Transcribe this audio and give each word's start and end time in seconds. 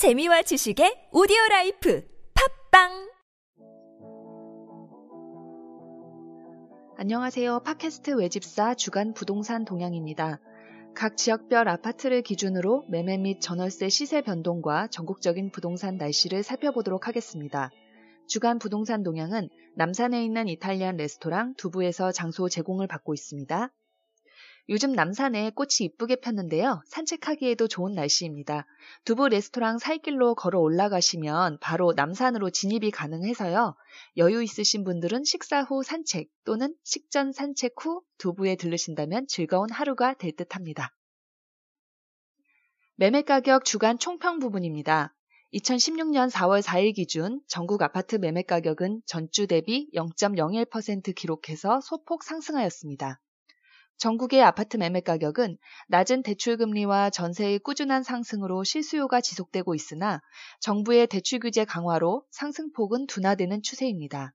재미와 0.00 0.40
지식의 0.40 1.10
오디오 1.12 1.36
라이프 1.50 2.02
팟빵 2.72 3.10
안녕하세요. 6.96 7.60
팟캐스트 7.60 8.12
외집사 8.12 8.76
주간 8.76 9.12
부동산 9.12 9.66
동향입니다. 9.66 10.40
각 10.94 11.18
지역별 11.18 11.68
아파트를 11.68 12.22
기준으로 12.22 12.86
매매 12.88 13.18
및 13.18 13.42
전월세 13.42 13.90
시세 13.90 14.22
변동과 14.22 14.86
전국적인 14.86 15.50
부동산 15.50 15.98
날씨를 15.98 16.44
살펴보도록 16.44 17.06
하겠습니다. 17.06 17.68
주간 18.26 18.58
부동산 18.58 19.02
동향은 19.02 19.50
남산에 19.76 20.24
있는 20.24 20.48
이탈리안 20.48 20.96
레스토랑 20.96 21.56
두부에서 21.58 22.10
장소 22.10 22.48
제공을 22.48 22.86
받고 22.86 23.12
있습니다. 23.12 23.70
요즘 24.70 24.92
남산에 24.92 25.50
꽃이 25.50 25.80
이쁘게 25.80 26.20
폈는데요. 26.20 26.80
산책하기에도 26.86 27.66
좋은 27.66 27.92
날씨입니다. 27.92 28.66
두부 29.04 29.28
레스토랑 29.28 29.78
살길로 29.78 30.36
걸어 30.36 30.60
올라가시면 30.60 31.58
바로 31.60 31.92
남산으로 31.92 32.50
진입이 32.50 32.92
가능해서요. 32.92 33.74
여유 34.16 34.44
있으신 34.44 34.84
분들은 34.84 35.24
식사 35.24 35.62
후 35.62 35.82
산책 35.82 36.28
또는 36.44 36.72
식전 36.84 37.32
산책 37.32 37.74
후 37.80 38.02
두부에 38.18 38.54
들르신다면 38.54 39.26
즐거운 39.26 39.70
하루가 39.70 40.14
될 40.14 40.36
듯 40.36 40.54
합니다. 40.54 40.94
매매 42.94 43.22
가격 43.22 43.64
주간 43.64 43.98
총평 43.98 44.38
부분입니다. 44.38 45.12
2016년 45.52 46.30
4월 46.30 46.62
4일 46.62 46.94
기준 46.94 47.40
전국 47.48 47.82
아파트 47.82 48.14
매매 48.14 48.42
가격은 48.42 49.02
전주 49.04 49.48
대비 49.48 49.90
0.01% 49.96 51.12
기록해서 51.16 51.80
소폭 51.80 52.22
상승하였습니다. 52.22 53.20
전국의 54.00 54.42
아파트 54.42 54.78
매매 54.78 55.02
가격은 55.02 55.58
낮은 55.88 56.22
대출금리와 56.22 57.10
전세의 57.10 57.58
꾸준한 57.58 58.02
상승으로 58.02 58.64
실수요가 58.64 59.20
지속되고 59.20 59.74
있으나 59.74 60.22
정부의 60.60 61.06
대출 61.06 61.38
규제 61.38 61.66
강화로 61.66 62.24
상승폭은 62.30 63.06
둔화되는 63.08 63.60
추세입니다. 63.62 64.32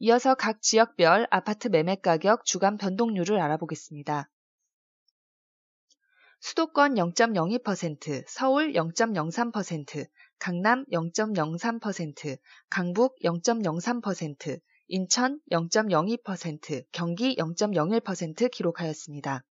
이어서 0.00 0.34
각 0.34 0.60
지역별 0.60 1.28
아파트 1.30 1.68
매매 1.68 1.94
가격 1.94 2.44
주간 2.44 2.76
변동률을 2.76 3.40
알아보겠습니다. 3.40 4.28
수도권 6.40 6.96
0.02%, 6.96 8.24
서울 8.26 8.74
0.03%, 8.74 10.06
강남 10.38 10.84
0.03%, 10.92 12.36
강북 12.68 13.16
0.03%, 13.24 14.60
인천 14.88 15.40
0.02%, 15.50 16.84
경기 16.92 17.36
0.01% 17.36 18.50
기록하였습니다. 18.50 19.44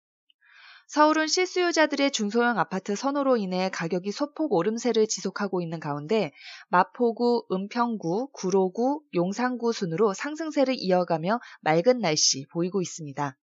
서울은 0.89 1.27
실수요자들의 1.27 2.09
중소형 2.09 2.57
아파트 2.57 2.95
선호로 2.95 3.37
인해 3.37 3.69
가격이 3.69 4.11
소폭 4.11 4.53
오름세를 4.53 5.05
지속하고 5.05 5.61
있는 5.61 5.79
가운데 5.79 6.31
마포구, 6.69 7.45
은평구, 7.51 8.29
구로구, 8.31 9.03
용산구 9.13 9.71
순으로 9.71 10.15
상승세를 10.15 10.73
이어가며 10.79 11.39
맑은 11.61 11.99
날씨 11.99 12.47
보이고 12.47 12.81
있습니다. 12.81 13.37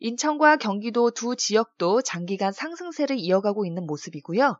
인천과 0.00 0.56
경기도 0.56 1.10
두 1.10 1.34
지역도 1.34 2.02
장기간 2.02 2.52
상승세를 2.52 3.18
이어가고 3.18 3.64
있는 3.64 3.86
모습이고요. 3.86 4.58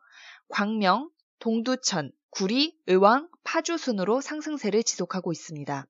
광명, 0.49 1.11
동두천, 1.39 2.13
구리, 2.31 2.79
의왕, 2.87 3.29
파주 3.45 3.77
순으로 3.77 4.23
상승세를 4.23 4.85
지속하고 4.85 5.33
있습니다. 5.33 5.87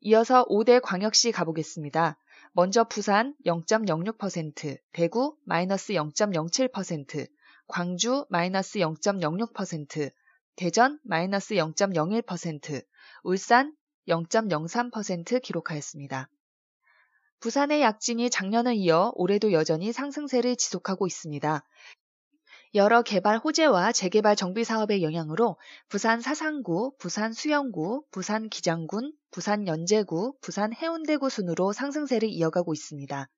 이어서 0.00 0.46
5대 0.46 0.80
광역시 0.82 1.30
가보겠습니다. 1.30 2.16
먼저 2.52 2.84
부산 2.84 3.34
0.06%, 3.44 4.78
대구 4.92 5.36
마이너스 5.44 5.92
0.07%, 5.92 7.28
광주 7.66 8.24
마이너스 8.30 8.78
0.06%, 8.78 10.10
대전 10.56 10.98
마이너스 11.02 11.54
0.01%, 11.54 12.84
울산 13.22 13.74
0.03% 14.08 15.42
기록하였습니다. 15.42 16.28
부산의 17.40 17.82
약진이 17.82 18.30
작년을 18.30 18.76
이어 18.76 19.12
올해도 19.14 19.52
여전히 19.52 19.92
상승세를 19.92 20.56
지속하고 20.56 21.06
있습니다. 21.06 21.64
여러 22.72 23.02
개발 23.02 23.36
호재와 23.38 23.90
재개발 23.90 24.36
정비 24.36 24.62
사업의 24.62 25.02
영향으로 25.02 25.56
부산 25.88 26.20
사상구, 26.20 26.94
부산 26.98 27.32
수영구, 27.32 28.04
부산 28.12 28.48
기장군, 28.48 29.12
부산 29.32 29.66
연제구, 29.66 30.36
부산 30.40 30.72
해운대구 30.72 31.30
순으로 31.30 31.72
상승세를 31.72 32.28
이어가고 32.28 32.72
있습니다. 32.72 33.28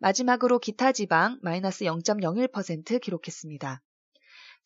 마지막으로 0.00 0.58
기타 0.58 0.92
지방 0.92 1.38
마이너스 1.40 1.86
0.01% 1.86 3.00
기록했습니다. 3.00 3.80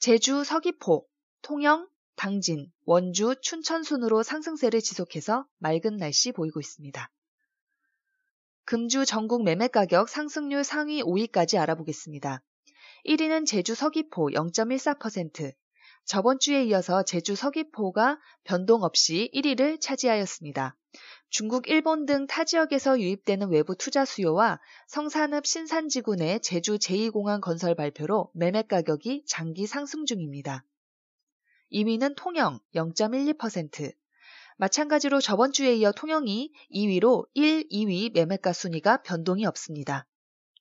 제주 0.01 0.43
서귀포, 0.43 1.07
통영, 1.43 1.89
당진, 2.17 2.73
원주, 2.87 3.37
춘천 3.41 3.85
순으로 3.85 4.25
상승세를 4.25 4.81
지속해서 4.81 5.47
맑은 5.59 5.97
날씨 5.97 6.33
보이고 6.33 6.59
있습니다. 6.59 7.09
금주 8.65 9.05
전국 9.07 9.45
매매 9.45 9.69
가격 9.69 10.09
상승률 10.09 10.65
상위 10.65 11.05
5위까지 11.05 11.61
알아보겠습니다. 11.61 12.43
1위는 13.07 13.47
제주 13.47 13.77
서귀포 13.77 14.31
0.14%. 14.31 15.53
저번 16.05 16.41
주에 16.41 16.65
이어서 16.65 17.05
제주 17.05 17.37
서귀포가 17.37 18.19
변동 18.43 18.83
없이 18.83 19.31
1위를 19.33 19.81
차지하였습니다. 19.81 20.77
중국, 21.31 21.69
일본 21.69 22.07
등 22.07 22.27
타 22.27 22.43
지역에서 22.45 22.99
유입되는 22.99 23.49
외부 23.51 23.77
투자 23.77 24.05
수요와 24.05 24.59
성산읍 24.89 25.47
신산지구 25.47 26.17
내 26.17 26.41
제주 26.41 26.79
제2공항 26.79 27.41
건설 27.41 27.77
발표로 27.77 28.31
매매 28.35 28.63
가격이 28.63 29.23
장기 29.27 29.69
상승 29.69 30.05
중입니다. 30.05 30.65
2위는 31.73 32.15
통영 32.17 32.59
0.12%. 32.75 33.93
마찬가지로 34.57 35.21
저번 35.21 35.53
주에 35.53 35.77
이어 35.77 35.93
통영이 35.93 36.51
2위로 36.75 37.29
1, 37.35 37.69
2위 37.69 38.13
매매가 38.15 38.53
순위가 38.53 39.03
변동이 39.03 39.47
없습니다. 39.47 40.07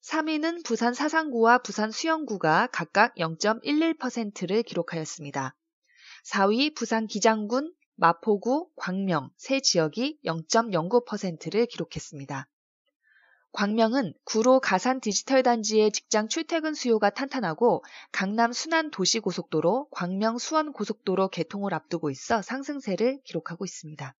3위는 0.06 0.64
부산 0.64 0.94
사상구와 0.94 1.58
부산 1.60 1.90
수영구가 1.90 2.68
각각 2.72 3.16
0.11%를 3.16 4.62
기록하였습니다. 4.62 5.56
4위 6.32 6.76
부산 6.76 7.08
기장군, 7.08 7.74
마포구, 7.96 8.70
광명 8.76 9.32
세 9.36 9.60
지역이 9.62 10.20
0.09%를 10.24 11.66
기록했습니다. 11.66 12.48
광명은 13.52 14.14
구로 14.26 14.60
가산 14.60 15.00
디지털 15.00 15.42
단지의 15.42 15.92
직장 15.92 16.28
출퇴근 16.28 16.76
수요가 16.76 17.10
탄탄하고 17.10 17.84
강남 18.12 18.54
순환 18.54 18.92
도시 18.92 19.20
고속도로 19.20 19.88
광명 19.90 20.38
수원 20.38 20.72
고속도로 20.72 21.30
개통을 21.30 21.74
앞두고 21.74 22.12
있어 22.12 22.44
상승세를 22.44 23.22
기록하고 23.24 23.66
있습니다. 23.66 24.14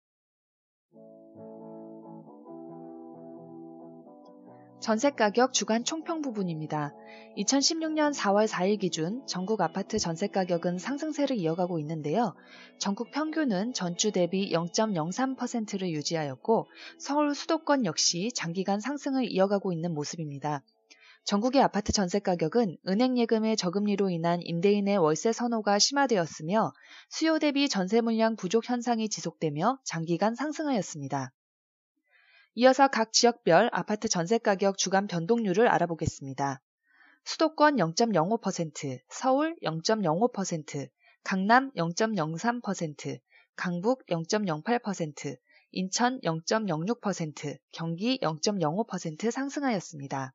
전세 4.86 5.10
가격 5.10 5.52
주간 5.52 5.84
총평 5.84 6.22
부분입니다. 6.22 6.94
2016년 7.38 8.14
4월 8.14 8.48
4일 8.48 8.80
기준 8.80 9.26
전국 9.26 9.60
아파트 9.62 9.98
전세 9.98 10.28
가격은 10.28 10.78
상승세를 10.78 11.38
이어가고 11.38 11.80
있는데요. 11.80 12.36
전국 12.78 13.10
평균은 13.10 13.74
전주 13.74 14.12
대비 14.12 14.52
0.03%를 14.52 15.90
유지하였고 15.90 16.68
서울 17.00 17.34
수도권 17.34 17.86
역시 17.86 18.30
장기간 18.36 18.80
상승을 18.80 19.26
이어가고 19.28 19.74
있는 19.74 19.92
모습입니다. 19.92 20.62
전국의 21.24 21.64
아파트 21.64 21.92
전세 21.92 22.20
가격은 22.20 22.78
은행 22.88 23.18
예금의 23.18 23.58
저금리로 23.58 24.12
인한 24.12 24.40
임대인의 24.44 25.00
월세 25.00 25.32
선호가 25.32 25.80
심화되었으며 25.80 26.74
수요 27.10 27.40
대비 27.40 27.70
전세 27.70 28.02
물량 28.02 28.36
부족 28.36 28.70
현상이 28.70 29.10
지속되며 29.10 29.80
장기간 29.84 30.36
상승하였습니다. 30.36 31.32
이어서 32.58 32.88
각 32.88 33.12
지역별 33.12 33.70
아파트 33.74 34.08
전세 34.08 34.38
가격 34.38 34.78
주간 34.78 35.08
변동률을 35.08 35.68
알아보겠습니다. 35.68 36.62
수도권 37.26 37.76
0.05%, 37.76 39.00
서울 39.10 39.58
0.05%, 39.62 40.90
강남 41.26 41.72
0.03%, 41.74 43.20
강북 43.58 44.06
0.08%, 44.06 45.38
인천 45.72 46.22
0.06%, 46.22 47.58
경기 47.74 48.20
0.05% 48.20 49.32
상승하였습니다. 49.32 50.34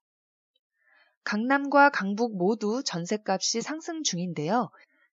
강남과 1.25 1.89
강북 1.89 2.37
모두 2.37 2.83
전세값이 2.85 3.63
상승 3.63 4.03
중인데요. 4.03 4.71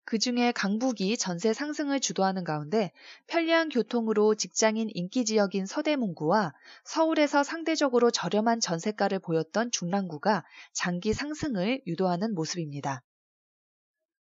그 0.06 0.18
중에 0.18 0.52
강북이 0.52 1.16
전세 1.16 1.54
상승을 1.54 1.98
주도하는 1.98 2.44
가운데 2.44 2.92
편리한 3.26 3.70
교통으로 3.70 4.34
직장인 4.34 4.90
인기 4.92 5.24
지역인 5.24 5.64
서대문구와 5.64 6.52
서울에서 6.84 7.42
상대적으로 7.42 8.10
저렴한 8.10 8.60
전세가를 8.60 9.18
보였던 9.20 9.70
중랑구가 9.70 10.44
장기 10.72 11.14
상승을 11.14 11.80
유도하는 11.86 12.34
모습입니다. 12.34 13.02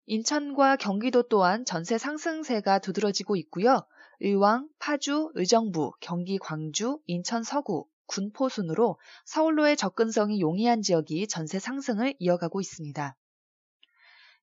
인천과 0.07 0.77
경기도 0.77 1.25
또한 1.25 1.65
전세 1.65 1.99
상승세가 1.99 2.79
두드러지고 2.79 3.37
있고요. 3.37 3.85
의왕, 4.21 4.69
파주, 4.79 5.33
의정부, 5.35 5.93
경기 6.01 6.39
광주, 6.39 7.01
인천 7.07 7.43
서구, 7.43 7.87
군포 8.07 8.49
순으로 8.49 8.99
서울로의 9.27 9.77
접근성이 9.77 10.41
용이한 10.41 10.81
지역이 10.81 11.27
전세 11.27 11.59
상승을 11.59 12.15
이어가고 12.19 12.61
있습니다. 12.61 13.17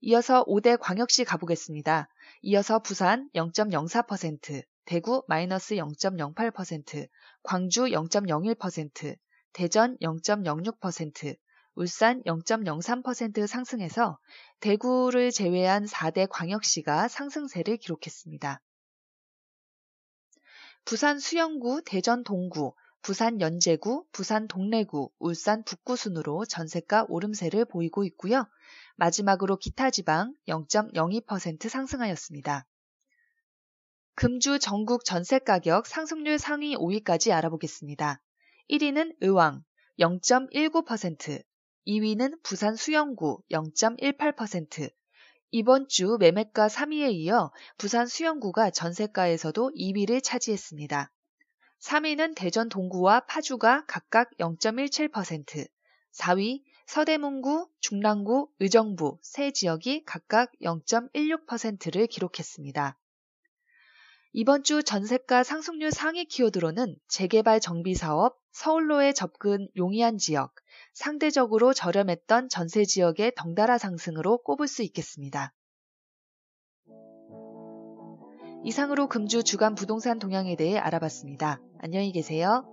이어서 0.05 0.43
5대 0.43 0.77
광역시 0.81 1.23
가보겠습니다. 1.23 2.09
이어서 2.41 2.79
부산 2.79 3.29
0.04%, 3.33 4.61
대구 4.83 5.23
마이너스 5.29 5.75
0.08%, 5.75 7.07
광주 7.41 7.83
0.01%, 7.83 9.15
대전 9.53 9.97
0.06%, 10.01 11.37
울산 11.75 12.21
0.03% 12.23 13.47
상승해서 13.47 14.19
대구를 14.59 15.31
제외한 15.31 15.85
4대 15.85 16.27
광역시가 16.29 17.07
상승세를 17.07 17.77
기록했습니다. 17.77 18.61
부산 20.83 21.17
수영구, 21.17 21.81
대전 21.85 22.25
동구, 22.25 22.73
부산 23.03 23.41
연제구, 23.41 24.05
부산 24.13 24.47
동래구, 24.47 25.11
울산 25.19 25.65
북구 25.65 25.97
순으로 25.97 26.45
전세가 26.45 27.05
오름세를 27.09 27.65
보이고 27.65 28.05
있고요. 28.05 28.47
마지막으로 28.95 29.57
기타 29.57 29.89
지방 29.89 30.33
0.02% 30.47 31.67
상승하였습니다. 31.67 32.65
금주 34.15 34.57
전국 34.57 35.03
전세 35.03 35.37
가격 35.37 35.85
상승률 35.85 36.39
상위 36.39 36.77
5위까지 36.77 37.33
알아보겠습니다. 37.33 38.21
1위는 38.69 39.17
의왕 39.19 39.65
0.19%, 39.99 41.43
2위는 41.85 42.41
부산 42.41 42.77
수영구 42.77 43.43
0.18%, 43.51 44.89
이번 45.51 45.89
주 45.89 46.15
매매가 46.21 46.67
3위에 46.67 47.11
이어 47.11 47.51
부산 47.77 48.07
수영구가 48.07 48.71
전세가에서도 48.71 49.73
2위를 49.75 50.23
차지했습니다. 50.23 51.11
3위는 51.83 52.33
대전 52.35 52.69
동구와 52.69 53.25
파주가 53.25 53.83
각각 53.87 54.31
0.17%, 54.39 55.67
4위 56.13 56.63
서대문구, 56.87 57.67
중랑구, 57.81 58.47
의정부 58.61 59.19
세 59.21 59.51
지역이 59.51 60.05
각각 60.05 60.53
0.16%를 60.61 62.07
기록했습니다. 62.07 62.97
이번 64.31 64.63
주 64.63 64.81
전세가 64.81 65.43
상승률 65.43 65.91
상위 65.91 66.23
키워드로는 66.23 66.95
재개발 67.09 67.59
정비 67.59 67.95
사업, 67.95 68.39
서울로의 68.53 69.13
접근 69.13 69.67
용이한 69.75 70.17
지역, 70.17 70.55
상대적으로 70.93 71.73
저렴했던 71.73 72.47
전세 72.47 72.85
지역의 72.85 73.33
덩달아 73.35 73.77
상승으로 73.77 74.37
꼽을 74.43 74.69
수 74.69 74.83
있겠습니다. 74.83 75.53
이상으로 78.63 79.07
금주 79.07 79.43
주간 79.43 79.75
부동산 79.75 80.19
동향에 80.19 80.55
대해 80.55 80.77
알아봤습니다. 80.77 81.59
안녕히 81.79 82.11
계세요. 82.11 82.72